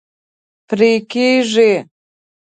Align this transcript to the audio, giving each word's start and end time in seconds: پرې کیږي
پرې 0.67 0.91
کیږي 1.11 1.71